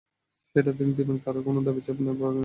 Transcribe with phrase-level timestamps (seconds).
[0.01, 2.39] এবং সেটা তিনি দেবেন কারও কোনো দাবির চাপে নয়, আইন অনুযায়ী।